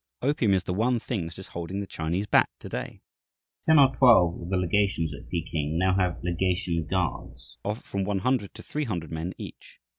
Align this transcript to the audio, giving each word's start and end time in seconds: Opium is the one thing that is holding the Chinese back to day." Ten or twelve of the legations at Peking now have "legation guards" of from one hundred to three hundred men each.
Opium 0.23 0.55
is 0.55 0.63
the 0.63 0.73
one 0.73 0.99
thing 0.99 1.27
that 1.27 1.37
is 1.37 1.49
holding 1.49 1.79
the 1.79 1.85
Chinese 1.85 2.25
back 2.25 2.49
to 2.61 2.67
day." 2.67 3.01
Ten 3.67 3.77
or 3.77 3.93
twelve 3.93 4.41
of 4.41 4.49
the 4.49 4.57
legations 4.57 5.13
at 5.13 5.29
Peking 5.29 5.77
now 5.77 5.93
have 5.93 6.23
"legation 6.23 6.87
guards" 6.89 7.59
of 7.63 7.83
from 7.83 8.03
one 8.03 8.17
hundred 8.17 8.55
to 8.55 8.63
three 8.63 8.85
hundred 8.85 9.11
men 9.11 9.35
each. 9.37 9.79